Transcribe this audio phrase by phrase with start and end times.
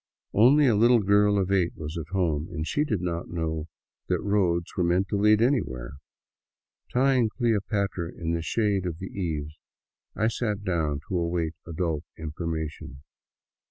[0.33, 3.67] Only a little girl of eight was at home, and she did not know
[4.07, 5.91] that roads were meant to lead anywhere.
[6.91, 9.59] Tying" Cleopatra" in the shade of the eaves,
[10.15, 13.03] I sat down to await adult information.